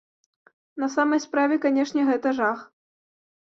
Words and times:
На 0.83 0.87
самай 0.95 1.19
справе, 1.27 1.55
канешне, 1.67 2.01
гэта 2.11 2.35
жах! 2.41 2.67